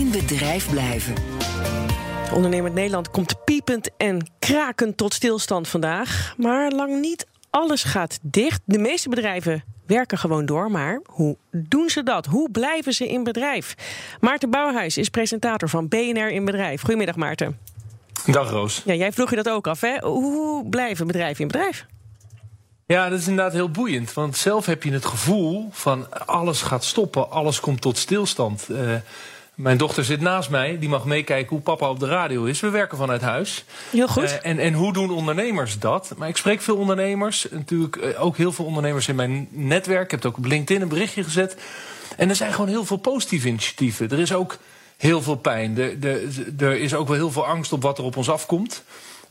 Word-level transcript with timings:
In 0.00 0.10
bedrijf 0.10 0.70
blijven. 0.70 1.14
Ondernemend 2.34 2.74
Nederland 2.74 3.10
komt 3.10 3.44
piepend 3.44 3.90
en 3.96 4.30
krakend 4.38 4.96
tot 4.96 5.14
stilstand 5.14 5.68
vandaag. 5.68 6.34
Maar 6.36 6.70
lang 6.70 7.00
niet 7.00 7.26
alles 7.50 7.82
gaat 7.82 8.18
dicht. 8.22 8.60
De 8.64 8.78
meeste 8.78 9.08
bedrijven 9.08 9.64
werken 9.86 10.18
gewoon 10.18 10.46
door. 10.46 10.70
Maar 10.70 11.00
hoe 11.06 11.36
doen 11.50 11.88
ze 11.90 12.02
dat? 12.02 12.26
Hoe 12.26 12.50
blijven 12.50 12.92
ze 12.92 13.08
in 13.08 13.24
bedrijf? 13.24 13.74
Maarten 14.20 14.50
Bouwhuis 14.50 14.96
is 14.96 15.08
presentator 15.08 15.68
van 15.68 15.88
BNR 15.88 16.30
in 16.30 16.44
Bedrijf. 16.44 16.80
Goedemiddag, 16.80 17.16
Maarten. 17.16 17.58
Dag, 18.26 18.50
Roos. 18.50 18.82
Ja, 18.84 18.94
jij 18.94 19.12
vroeg 19.12 19.30
je 19.30 19.36
dat 19.36 19.48
ook 19.48 19.66
af, 19.66 19.80
hè? 19.80 19.98
Hoe 19.98 20.68
blijven 20.68 21.06
bedrijven 21.06 21.40
in 21.40 21.46
bedrijf? 21.46 21.86
Ja, 22.86 23.08
dat 23.08 23.18
is 23.18 23.28
inderdaad 23.28 23.52
heel 23.52 23.70
boeiend. 23.70 24.12
Want 24.12 24.36
zelf 24.36 24.66
heb 24.66 24.82
je 24.82 24.92
het 24.92 25.04
gevoel 25.04 25.68
van 25.70 26.26
alles 26.26 26.62
gaat 26.62 26.84
stoppen, 26.84 27.30
alles 27.30 27.60
komt 27.60 27.80
tot 27.80 27.98
stilstand. 27.98 28.66
Uh, 28.70 28.94
mijn 29.62 29.76
dochter 29.76 30.04
zit 30.04 30.20
naast 30.20 30.50
mij, 30.50 30.78
die 30.78 30.88
mag 30.88 31.04
meekijken 31.04 31.48
hoe 31.48 31.60
papa 31.60 31.88
op 31.88 32.00
de 32.00 32.06
radio 32.06 32.44
is. 32.44 32.60
We 32.60 32.70
werken 32.70 32.98
vanuit 32.98 33.20
huis. 33.20 33.64
Heel 33.90 34.08
goed. 34.08 34.22
Uh, 34.22 34.32
en, 34.42 34.58
en 34.58 34.72
hoe 34.72 34.92
doen 34.92 35.10
ondernemers 35.10 35.78
dat? 35.78 36.12
Maar 36.16 36.28
ik 36.28 36.36
spreek 36.36 36.60
veel 36.60 36.76
ondernemers, 36.76 37.46
natuurlijk 37.50 37.96
uh, 37.96 38.24
ook 38.24 38.36
heel 38.36 38.52
veel 38.52 38.64
ondernemers 38.64 39.08
in 39.08 39.14
mijn 39.14 39.48
netwerk. 39.50 40.04
Ik 40.04 40.10
heb 40.10 40.22
het 40.22 40.32
ook 40.32 40.38
op 40.38 40.44
LinkedIn 40.44 40.82
een 40.82 40.88
berichtje 40.88 41.24
gezet. 41.24 41.56
En 42.16 42.28
er 42.28 42.36
zijn 42.36 42.52
gewoon 42.52 42.68
heel 42.68 42.84
veel 42.84 42.96
positieve 42.96 43.48
initiatieven. 43.48 44.10
Er 44.10 44.18
is 44.18 44.32
ook 44.32 44.58
heel 44.96 45.22
veel 45.22 45.36
pijn. 45.36 45.78
Er, 45.78 46.04
er, 46.04 46.20
er 46.58 46.76
is 46.76 46.94
ook 46.94 47.08
wel 47.08 47.16
heel 47.16 47.30
veel 47.30 47.46
angst 47.46 47.72
op 47.72 47.82
wat 47.82 47.98
er 47.98 48.04
op 48.04 48.16
ons 48.16 48.30
afkomt. 48.30 48.82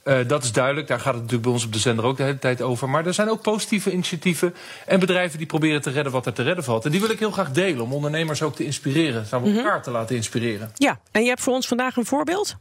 Uh, 0.03 0.17
dat 0.27 0.43
is 0.43 0.51
duidelijk. 0.51 0.87
Daar 0.87 0.99
gaat 0.99 1.13
het 1.13 1.15
natuurlijk 1.15 1.43
bij 1.43 1.51
ons 1.51 1.65
op 1.65 1.73
de 1.73 1.79
zender 1.79 2.05
ook 2.05 2.17
de 2.17 2.23
hele 2.23 2.39
tijd 2.39 2.61
over. 2.61 2.89
Maar 2.89 3.05
er 3.05 3.13
zijn 3.13 3.29
ook 3.29 3.41
positieve 3.41 3.91
initiatieven 3.91 4.55
en 4.85 4.99
bedrijven 4.99 5.37
die 5.37 5.47
proberen 5.47 5.81
te 5.81 5.89
redden 5.89 6.13
wat 6.13 6.25
er 6.25 6.33
te 6.33 6.43
redden 6.43 6.63
valt. 6.63 6.85
En 6.85 6.91
die 6.91 6.99
wil 6.99 7.09
ik 7.09 7.19
heel 7.19 7.31
graag 7.31 7.51
delen 7.51 7.83
om 7.83 7.93
ondernemers 7.93 8.41
ook 8.41 8.55
te 8.55 8.65
inspireren. 8.65 9.25
Samen 9.25 9.49
mm 9.49 9.55
-hmm. 9.55 9.65
elkaar 9.65 9.83
te 9.83 9.91
laten 9.91 10.15
inspireren. 10.15 10.71
Ja, 10.73 10.99
en 11.11 11.21
je 11.21 11.27
hebt 11.27 11.41
voor 11.41 11.53
ons 11.53 11.67
vandaag 11.67 11.95
een 11.95 12.05
voorbeeld? 12.05 12.57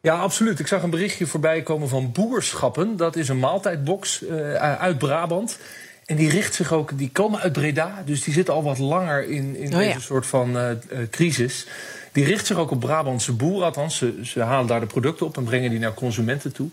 Ja, 0.00 0.14
absoluut. 0.14 0.58
Ik 0.58 0.66
zag 0.66 0.82
een 0.82 0.90
berichtje 0.90 1.26
voorbij 1.26 1.62
komen 1.62 1.88
van 1.88 2.12
Boerschappen. 2.12 2.96
Dat 2.96 3.16
is 3.16 3.28
een 3.28 3.38
maaltijdbox 3.38 4.22
uh, 4.22 4.54
uit 4.54 4.98
Brabant. 4.98 5.58
En 6.06 6.16
die 6.16 6.30
richt 6.30 6.54
zich 6.54 6.72
ook, 6.72 6.98
die 6.98 7.10
komen 7.12 7.40
uit 7.40 7.52
Breda, 7.52 8.02
dus 8.06 8.22
die 8.24 8.34
zitten 8.34 8.54
al 8.54 8.62
wat 8.62 8.78
langer 8.78 9.28
in, 9.28 9.56
in 9.56 9.74
Oh, 9.74 9.80
ja. 9.80 9.86
deze 9.86 10.00
soort 10.00 10.26
van 10.26 10.56
uh, 10.56 10.68
crisis. 11.10 11.66
Die 12.14 12.24
richt 12.24 12.46
zich 12.46 12.58
ook 12.58 12.70
op 12.70 12.80
Brabantse 12.80 13.36
boeren, 13.36 13.64
althans. 13.64 13.96
Ze, 13.96 14.18
ze 14.22 14.40
halen 14.40 14.66
daar 14.66 14.80
de 14.80 14.86
producten 14.86 15.26
op 15.26 15.36
en 15.36 15.44
brengen 15.44 15.70
die 15.70 15.78
naar 15.78 15.94
consumenten 15.94 16.52
toe. 16.52 16.68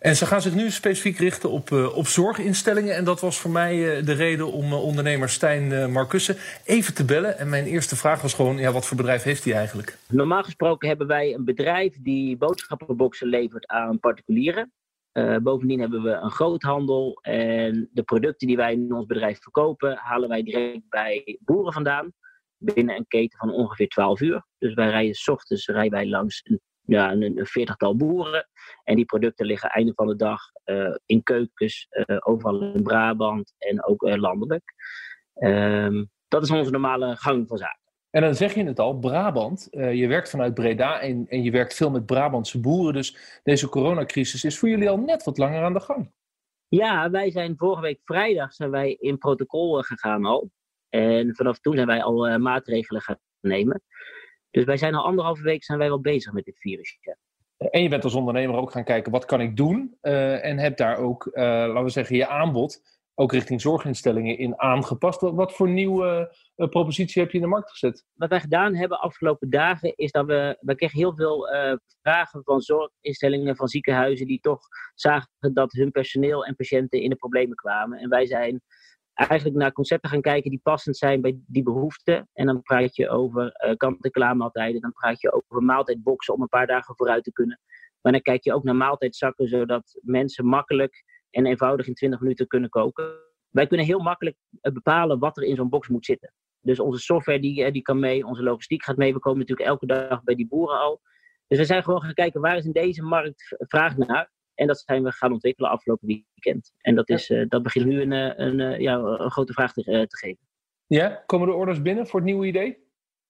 En 0.00 0.16
ze 0.16 0.26
gaan 0.26 0.42
zich 0.42 0.54
nu 0.54 0.70
specifiek 0.70 1.18
richten 1.18 1.50
op, 1.50 1.70
uh, 1.70 1.96
op 1.96 2.06
zorginstellingen. 2.06 2.94
En 2.94 3.04
dat 3.04 3.20
was 3.20 3.38
voor 3.38 3.50
mij 3.50 3.98
uh, 3.98 4.06
de 4.06 4.12
reden 4.12 4.52
om 4.52 4.64
uh, 4.64 4.84
ondernemer 4.84 5.28
Stijn 5.28 5.92
Marcussen 5.92 6.36
even 6.64 6.94
te 6.94 7.04
bellen. 7.04 7.38
En 7.38 7.48
mijn 7.48 7.64
eerste 7.64 7.96
vraag 7.96 8.22
was 8.22 8.34
gewoon, 8.34 8.56
ja, 8.56 8.72
wat 8.72 8.86
voor 8.86 8.96
bedrijf 8.96 9.22
heeft 9.22 9.44
hij 9.44 9.54
eigenlijk? 9.54 9.98
Normaal 10.08 10.42
gesproken 10.42 10.88
hebben 10.88 11.06
wij 11.06 11.34
een 11.34 11.44
bedrijf 11.44 11.94
die 12.00 12.36
boodschappenboxen 12.36 13.28
levert 13.28 13.66
aan 13.66 14.00
particulieren. 14.00 14.72
Bovendien 15.42 15.80
hebben 15.80 16.02
we 16.02 16.10
een 16.10 16.30
groothandel 16.30 17.18
en 17.22 17.88
de 17.92 18.02
producten 18.02 18.46
die 18.46 18.56
wij 18.56 18.72
in 18.72 18.94
ons 18.94 19.06
bedrijf 19.06 19.42
verkopen, 19.42 19.96
halen 19.96 20.28
wij 20.28 20.42
direct 20.42 20.88
bij 20.88 21.38
boeren 21.40 21.72
vandaan. 21.72 22.12
Binnen 22.64 22.96
een 22.96 23.06
keten 23.08 23.38
van 23.38 23.52
ongeveer 23.52 23.88
12 23.88 24.20
uur. 24.20 24.46
Dus 24.58 24.74
wij 24.74 24.90
rijden 24.90 25.14
s 25.14 25.28
ochtends 25.28 25.66
rijden 25.66 25.92
wij 25.92 26.08
langs 26.08 26.40
een, 26.44 26.60
ja, 26.82 27.12
een, 27.12 27.22
een 27.22 27.46
veertigtal 27.46 27.96
boeren. 27.96 28.48
En 28.84 28.96
die 28.96 29.04
producten 29.04 29.46
liggen 29.46 29.68
einde 29.68 29.92
van 29.94 30.06
de 30.06 30.16
dag 30.16 30.40
uh, 30.64 30.96
in 31.06 31.22
keukens, 31.22 31.86
uh, 31.90 32.16
overal 32.20 32.62
in 32.62 32.82
Brabant 32.82 33.54
en 33.58 33.84
ook 33.84 34.02
landelijk. 34.02 34.74
Um, 35.34 36.10
dat 36.28 36.42
is 36.42 36.50
onze 36.50 36.70
normale 36.70 37.16
gang 37.16 37.48
van 37.48 37.58
zaken. 37.58 37.82
En 38.10 38.22
dan 38.22 38.34
zeg 38.34 38.54
je 38.54 38.64
het 38.64 38.78
al, 38.78 38.98
Brabant. 38.98 39.68
Uh, 39.70 39.94
je 39.94 40.06
werkt 40.06 40.30
vanuit 40.30 40.54
Breda 40.54 41.00
en, 41.00 41.26
en 41.28 41.42
je 41.42 41.50
werkt 41.50 41.74
veel 41.74 41.90
met 41.90 42.06
Brabantse 42.06 42.60
boeren. 42.60 42.92
Dus 42.92 43.40
deze 43.42 43.68
coronacrisis 43.68 44.44
is 44.44 44.58
voor 44.58 44.68
jullie 44.68 44.90
al 44.90 44.98
net 44.98 45.24
wat 45.24 45.38
langer 45.38 45.62
aan 45.62 45.72
de 45.72 45.80
gang. 45.80 46.12
Ja, 46.68 47.10
wij 47.10 47.30
zijn 47.30 47.56
vorige 47.56 47.82
week 47.82 48.00
vrijdag 48.04 48.52
zijn 48.52 48.70
wij 48.70 48.96
in 49.00 49.18
protocol 49.18 49.82
gegaan 49.82 50.24
al. 50.24 50.50
En 50.94 51.34
vanaf 51.34 51.58
toen 51.58 51.74
zijn 51.74 51.86
wij 51.86 52.02
al 52.02 52.28
uh, 52.28 52.36
maatregelen 52.36 53.02
gaan 53.02 53.18
nemen. 53.40 53.82
Dus 54.50 54.64
wij 54.64 54.76
zijn 54.76 54.94
al 54.94 55.04
anderhalve 55.04 55.42
week 55.42 55.64
zijn 55.64 55.78
wij 55.78 55.88
wel 55.88 56.00
bezig 56.00 56.32
met 56.32 56.44
dit 56.44 56.58
virus. 56.58 56.98
En 57.56 57.82
je 57.82 57.88
bent 57.88 58.04
als 58.04 58.14
ondernemer 58.14 58.56
ook 58.56 58.70
gaan 58.70 58.84
kijken, 58.84 59.12
wat 59.12 59.24
kan 59.24 59.40
ik 59.40 59.56
doen? 59.56 59.96
Uh, 60.02 60.44
en 60.44 60.58
hebt 60.58 60.78
daar 60.78 60.96
ook, 60.96 61.30
laten 61.34 61.84
we 61.84 61.90
zeggen, 61.90 62.16
je 62.16 62.28
aanbod 62.28 63.02
ook 63.14 63.32
richting 63.32 63.60
zorginstellingen 63.60 64.38
in 64.38 64.60
aangepast. 64.60 65.20
Wat, 65.20 65.34
wat 65.34 65.52
voor 65.52 65.68
nieuwe 65.68 66.36
uh, 66.56 66.68
propositie 66.68 67.22
heb 67.22 67.30
je 67.30 67.36
in 67.36 67.42
de 67.42 67.50
markt 67.50 67.70
gezet? 67.70 68.04
Wat 68.14 68.28
wij 68.28 68.40
gedaan 68.40 68.74
hebben 68.74 69.00
afgelopen 69.00 69.50
dagen 69.50 69.92
is 69.96 70.10
dat 70.10 70.26
we, 70.26 70.56
we 70.60 70.74
kregen 70.74 70.98
heel 70.98 71.14
veel 71.14 71.48
vragen 72.02 72.42
van 72.44 72.60
zorginstellingen, 72.60 73.56
van 73.56 73.68
ziekenhuizen, 73.68 74.26
die 74.26 74.40
toch 74.40 74.60
zagen 74.94 75.28
dat 75.38 75.72
hun 75.72 75.90
personeel 75.90 76.44
en 76.44 76.56
patiënten 76.56 77.00
in 77.00 77.10
de 77.10 77.16
problemen 77.16 77.56
kwamen. 77.56 77.98
En 77.98 78.08
wij 78.08 78.26
zijn 78.26 78.62
eigenlijk 79.14 79.58
naar 79.58 79.72
concepten 79.72 80.10
gaan 80.10 80.20
kijken 80.20 80.50
die 80.50 80.60
passend 80.62 80.96
zijn 80.96 81.20
bij 81.20 81.38
die 81.46 81.62
behoeften. 81.62 82.28
En 82.32 82.46
dan 82.46 82.62
praat 82.62 82.96
je 82.96 83.08
over 83.08 83.44
uh, 83.66 83.76
kant-en-klaar 83.76 84.36
maaltijden, 84.36 84.80
dan 84.80 84.92
praat 84.92 85.20
je 85.20 85.32
over 85.32 85.62
maaltijdboxen 85.62 86.34
om 86.34 86.42
een 86.42 86.48
paar 86.48 86.66
dagen 86.66 86.96
vooruit 86.96 87.24
te 87.24 87.32
kunnen. 87.32 87.60
Maar 88.00 88.12
dan 88.12 88.20
kijk 88.20 88.44
je 88.44 88.52
ook 88.52 88.64
naar 88.64 88.76
maaltijdzakken, 88.76 89.48
zodat 89.48 89.98
mensen 90.02 90.46
makkelijk 90.46 91.04
en 91.30 91.46
eenvoudig 91.46 91.86
in 91.86 91.94
20 91.94 92.20
minuten 92.20 92.46
kunnen 92.46 92.70
koken. 92.70 93.12
Wij 93.48 93.66
kunnen 93.66 93.86
heel 93.86 94.00
makkelijk 94.00 94.36
bepalen 94.60 95.18
wat 95.18 95.36
er 95.36 95.42
in 95.42 95.56
zo'n 95.56 95.68
box 95.68 95.88
moet 95.88 96.04
zitten. 96.04 96.32
Dus 96.60 96.80
onze 96.80 97.00
software 97.00 97.40
die, 97.40 97.72
die 97.72 97.82
kan 97.82 97.98
mee, 97.98 98.26
onze 98.26 98.42
logistiek 98.42 98.84
gaat 98.84 98.96
mee. 98.96 99.12
We 99.12 99.18
komen 99.18 99.38
natuurlijk 99.38 99.68
elke 99.68 99.86
dag 99.86 100.22
bij 100.22 100.34
die 100.34 100.48
boeren 100.48 100.78
al. 100.78 101.00
Dus 101.46 101.58
we 101.58 101.64
zijn 101.64 101.82
gewoon 101.82 102.02
gaan 102.02 102.14
kijken 102.14 102.40
waar 102.40 102.56
is 102.56 102.64
in 102.64 102.72
deze 102.72 103.02
markt 103.02 103.56
vraag 103.58 103.96
naar. 103.96 104.32
En 104.54 104.66
dat 104.66 104.82
zijn 104.86 105.02
we 105.02 105.12
gaan 105.12 105.32
ontwikkelen 105.32 105.70
afgelopen 105.70 106.06
weekend. 106.06 106.72
En 106.78 106.94
dat, 106.94 107.08
is, 107.08 107.30
uh, 107.30 107.44
dat 107.48 107.62
begint 107.62 107.86
nu 107.86 108.00
een, 108.00 108.12
een, 108.12 108.60
een, 108.60 108.80
ja, 108.80 108.96
een 108.96 109.30
grote 109.30 109.52
vraag 109.52 109.72
te, 109.72 109.82
te 109.82 110.16
geven. 110.16 110.46
Ja, 110.86 111.22
komen 111.26 111.48
de 111.48 111.54
orders 111.54 111.82
binnen 111.82 112.06
voor 112.06 112.20
het 112.20 112.28
nieuwe 112.28 112.46
idee? 112.46 112.82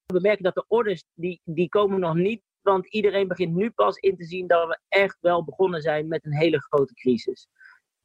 We 0.06 0.20
merken 0.20 0.44
dat 0.44 0.54
de 0.54 0.64
orders, 0.68 1.04
die, 1.14 1.40
die 1.44 1.68
komen 1.68 2.00
nog 2.00 2.14
niet. 2.14 2.42
Want 2.62 2.86
iedereen 2.86 3.28
begint 3.28 3.54
nu 3.54 3.70
pas 3.70 3.96
in 3.96 4.16
te 4.16 4.24
zien 4.24 4.46
dat 4.46 4.68
we 4.68 4.78
echt 4.88 5.18
wel 5.20 5.44
begonnen 5.44 5.80
zijn 5.80 6.08
met 6.08 6.24
een 6.24 6.36
hele 6.36 6.60
grote 6.60 6.94
crisis. 6.94 7.48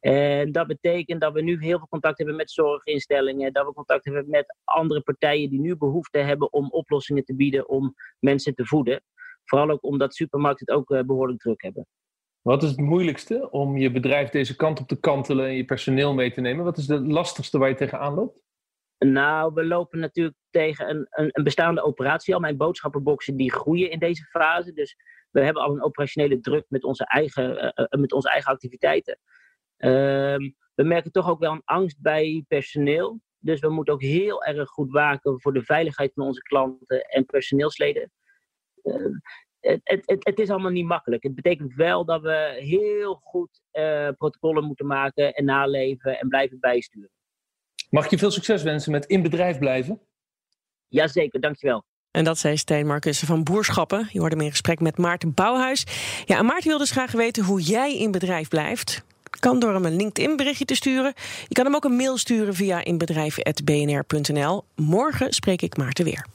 En 0.00 0.52
dat 0.52 0.66
betekent 0.66 1.20
dat 1.20 1.32
we 1.32 1.42
nu 1.42 1.62
heel 1.62 1.78
veel 1.78 1.88
contact 1.88 2.18
hebben 2.18 2.36
met 2.36 2.50
zorginstellingen, 2.50 3.52
dat 3.52 3.66
we 3.66 3.72
contact 3.72 4.04
hebben 4.04 4.30
met 4.30 4.56
andere 4.64 5.00
partijen 5.00 5.50
die 5.50 5.60
nu 5.60 5.76
behoefte 5.76 6.18
hebben 6.18 6.52
om 6.52 6.70
oplossingen 6.70 7.24
te 7.24 7.34
bieden 7.34 7.68
om 7.68 7.94
mensen 8.18 8.54
te 8.54 8.66
voeden. 8.66 9.02
Vooral 9.44 9.70
ook 9.70 9.84
omdat 9.84 10.14
supermarkten 10.14 10.66
het 10.66 10.76
ook 10.76 11.06
behoorlijk 11.06 11.40
druk 11.40 11.62
hebben. 11.62 11.86
Wat 12.42 12.62
is 12.62 12.70
het 12.70 12.80
moeilijkste 12.80 13.50
om 13.50 13.76
je 13.76 13.90
bedrijf 13.90 14.30
deze 14.30 14.56
kant 14.56 14.80
op 14.80 14.88
te 14.88 15.00
kantelen 15.00 15.46
en 15.46 15.54
je 15.54 15.64
personeel 15.64 16.14
mee 16.14 16.32
te 16.32 16.40
nemen? 16.40 16.64
Wat 16.64 16.78
is 16.78 16.88
het 16.88 17.06
lastigste 17.06 17.58
waar 17.58 17.68
je 17.68 17.74
tegenaan 17.74 18.14
loopt? 18.14 18.38
Nou, 18.98 19.54
we 19.54 19.64
lopen 19.64 19.98
natuurlijk 19.98 20.36
tegen 20.50 20.90
een, 20.90 21.06
een, 21.10 21.28
een 21.32 21.44
bestaande 21.44 21.82
operatie 21.82 22.34
al. 22.34 22.40
Mijn 22.40 22.56
boodschappenboxen 22.56 23.36
die 23.36 23.52
groeien 23.52 23.90
in 23.90 23.98
deze 23.98 24.24
fase. 24.24 24.72
Dus 24.72 24.96
we 25.30 25.40
hebben 25.40 25.62
al 25.62 25.72
een 25.72 25.82
operationele 25.82 26.40
druk 26.40 26.64
met 26.68 26.84
onze 26.84 27.04
eigen, 27.06 27.64
uh, 27.64 27.70
uh, 27.74 28.00
met 28.00 28.12
onze 28.12 28.30
eigen 28.30 28.52
activiteiten. 28.52 29.18
Um, 29.76 30.54
we 30.74 30.82
merken 30.82 31.12
toch 31.12 31.28
ook 31.28 31.40
wel 31.40 31.52
een 31.52 31.62
angst 31.64 32.00
bij 32.00 32.44
personeel. 32.48 33.20
Dus 33.38 33.60
we 33.60 33.68
moeten 33.68 33.94
ook 33.94 34.02
heel 34.02 34.44
erg 34.44 34.68
goed 34.68 34.90
waken 34.90 35.40
voor 35.40 35.52
de 35.52 35.62
veiligheid 35.62 36.12
van 36.14 36.24
onze 36.24 36.42
klanten 36.42 37.00
en 37.00 37.24
personeelsleden. 37.24 38.12
Uh, 38.82 39.18
het, 39.60 39.80
het, 39.84 40.24
het, 40.24 40.38
is 40.38 40.50
allemaal 40.50 40.70
niet 40.70 40.86
makkelijk. 40.86 41.22
Het 41.22 41.34
betekent 41.34 41.74
wel 41.74 42.04
dat 42.04 42.22
we 42.22 42.56
heel 42.58 43.14
goed 43.14 43.60
uh, 43.72 44.08
protocollen 44.16 44.64
moeten 44.64 44.86
maken 44.86 45.34
en 45.34 45.44
naleven 45.44 46.18
en 46.18 46.28
blijven 46.28 46.60
bijsturen. 46.60 47.10
Mag 47.90 48.04
ik 48.04 48.10
je 48.10 48.18
veel 48.18 48.30
succes 48.30 48.62
wensen 48.62 48.92
met 48.92 49.06
in 49.06 49.22
bedrijf 49.22 49.58
blijven? 49.58 50.00
Jazeker, 50.88 51.40
dankjewel. 51.40 51.84
En 52.10 52.24
dat 52.24 52.38
zei 52.38 52.56
Steen 52.56 52.86
Marcussen 52.86 53.26
van 53.26 53.42
Boerschappen. 53.42 54.08
Je 54.12 54.18
hoorde 54.18 54.36
hem 54.36 54.44
in 54.44 54.50
gesprek 54.50 54.80
met 54.80 54.98
Maarten 54.98 55.34
Bouwhuis. 55.34 55.86
Ja, 56.24 56.38
en 56.38 56.46
Maarten 56.46 56.68
wil 56.68 56.78
dus 56.78 56.90
graag 56.90 57.12
weten 57.12 57.44
hoe 57.44 57.60
jij 57.60 57.98
in 57.98 58.10
bedrijf 58.10 58.48
blijft 58.48 59.04
kan 59.40 59.58
door 59.58 59.72
hem 59.72 59.84
een 59.84 59.96
LinkedIn-berichtje 59.96 60.64
te 60.64 60.74
sturen. 60.74 61.14
Je 61.48 61.54
kan 61.54 61.64
hem 61.64 61.74
ook 61.74 61.84
een 61.84 61.96
mail 61.96 62.16
sturen 62.16 62.54
via 62.54 62.84
inbedrijven.bnr.nl. 62.84 64.64
Morgen 64.74 65.32
spreek 65.32 65.62
ik 65.62 65.76
Maarten 65.76 66.04
weer. 66.04 66.26